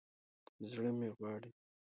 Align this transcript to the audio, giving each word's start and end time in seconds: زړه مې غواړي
زړه 0.69 0.91
مې 0.99 1.09
غواړي 1.17 1.49